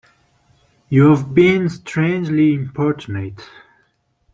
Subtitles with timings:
[0.89, 3.47] You have been strangely importunate.